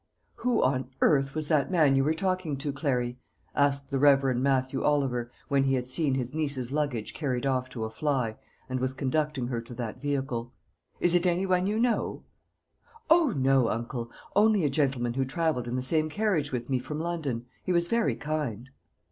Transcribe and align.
"Who 0.37 0.63
on 0.63 0.89
earth 1.01 1.35
was 1.35 1.47
that 1.49 1.69
man 1.69 1.95
you 1.95 2.03
were 2.03 2.15
talking 2.15 2.57
to, 2.57 2.73
Clary?" 2.73 3.19
asked 3.55 3.91
the 3.91 3.99
Reverend 3.99 4.41
Mathew 4.41 4.81
Oliver, 4.83 5.29
when 5.47 5.65
he 5.65 5.75
had 5.75 5.85
seen 5.85 6.15
his 6.15 6.33
niece's 6.33 6.71
luggage 6.71 7.13
carried 7.13 7.45
off 7.45 7.69
to 7.69 7.83
a 7.83 7.91
fly, 7.91 8.37
and 8.67 8.79
was 8.79 8.95
conducting 8.95 9.45
her 9.49 9.61
to 9.61 9.75
that 9.75 10.01
vehicle. 10.01 10.55
"Is 10.99 11.13
it 11.13 11.27
any 11.27 11.45
one 11.45 11.67
you 11.67 11.79
know?" 11.79 12.23
"O, 13.11 13.29
no, 13.37 13.69
uncle; 13.69 14.09
only 14.35 14.65
a 14.65 14.71
gentleman 14.71 15.13
who 15.13 15.23
travelled 15.23 15.67
in 15.67 15.75
the 15.75 15.83
same 15.83 16.09
carriage 16.09 16.51
with 16.51 16.67
me 16.67 16.79
from 16.79 16.99
London. 16.99 17.45
He 17.63 17.71
was 17.71 17.87
very 17.87 18.15
kind." 18.15 18.71